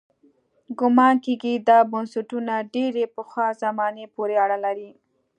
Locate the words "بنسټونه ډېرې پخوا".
1.91-3.47